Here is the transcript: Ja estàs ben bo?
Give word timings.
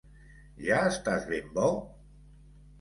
Ja 0.69 0.79
estàs 0.93 1.29
ben 1.35 1.55
bo? 1.61 1.71